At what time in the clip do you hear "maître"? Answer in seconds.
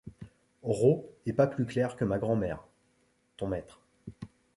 3.45-3.83